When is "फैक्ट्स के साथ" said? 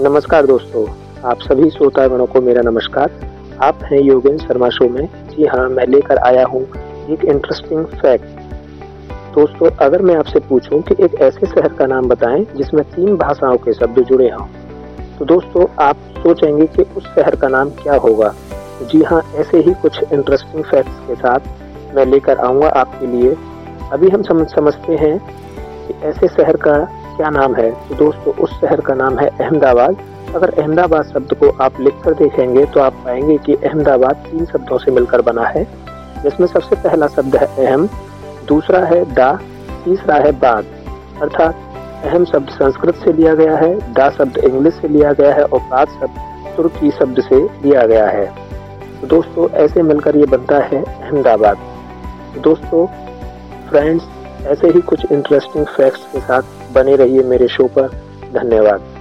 20.64-21.94, 55.66-56.42